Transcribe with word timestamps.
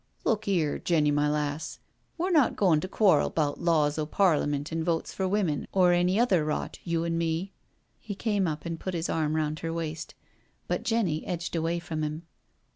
^* 0.01 0.03
Look 0.25 0.47
'ere, 0.47 0.79
Jenny, 0.79 1.11
my 1.11 1.29
lass. 1.29 1.77
We're 2.17 2.31
not 2.31 2.55
goin' 2.55 2.79
to 2.81 2.87
quarrel 2.87 3.29
'bout 3.29 3.59
laws 3.61 3.99
o' 3.99 4.07
Parliment 4.07 4.71
and 4.71 4.83
Votes 4.83 5.13
for 5.13 5.27
Women, 5.27 5.67
or 5.71 5.93
any 5.93 6.19
other 6.19 6.43
rot, 6.43 6.79
you 6.83 7.05
an' 7.05 7.19
me." 7.19 7.53
He 7.99 8.15
came 8.15 8.47
up 8.47 8.65
and 8.65 8.79
put 8.79 8.95
his 8.95 9.09
arm 9.09 9.35
round 9.35 9.59
her 9.59 9.71
waist, 9.71 10.15
but 10.67 10.81
Jenny 10.81 11.21
^dged 11.21 11.55
away 11.55 11.77
from 11.77 12.01
him. 12.03 12.23